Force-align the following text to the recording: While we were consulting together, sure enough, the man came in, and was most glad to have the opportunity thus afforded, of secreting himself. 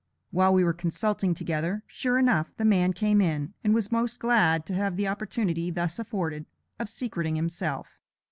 While 0.31 0.55
we 0.55 0.63
were 0.63 0.73
consulting 0.73 1.35
together, 1.35 1.83
sure 1.85 2.17
enough, 2.17 2.55
the 2.57 2.65
man 2.65 2.91
came 2.91 3.21
in, 3.21 3.53
and 3.63 3.71
was 3.71 3.91
most 3.91 4.19
glad 4.19 4.65
to 4.65 4.73
have 4.73 4.97
the 4.97 5.07
opportunity 5.07 5.69
thus 5.69 5.99
afforded, 5.99 6.47
of 6.79 6.89
secreting 6.89 7.35
himself. 7.35 7.99